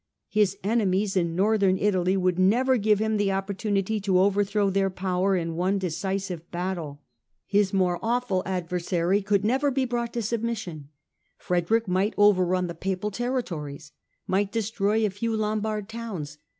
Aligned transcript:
His 0.29 0.57
enemies 0.63 1.15
in 1.15 1.35
Northern 1.35 1.77
Italy 1.77 2.17
would 2.17 2.39
never 2.39 2.77
give 2.77 2.97
him 2.97 3.17
the 3.17 3.31
opportunity 3.31 3.99
to 3.99 4.17
over 4.19 4.43
throw 4.43 4.71
their 4.71 4.89
power 4.89 5.35
in 5.35 5.55
one 5.55 5.77
decisive 5.77 6.49
battle. 6.49 7.03
His 7.45 7.71
more 7.71 7.99
awful 8.01 8.41
adversary 8.47 9.21
could 9.21 9.45
never 9.45 9.69
be 9.69 9.85
brought 9.85 10.11
to 10.13 10.23
submission. 10.23 10.89
Frederick 11.37 11.87
might 11.87 12.15
overrun 12.17 12.65
the 12.65 12.73
Papal 12.73 13.11
territories, 13.11 13.91
might 14.25 14.51
destroy 14.51 15.05
a 15.05 15.11
few 15.11 15.35
Lombard 15.35 15.87
towns. 15.87 16.39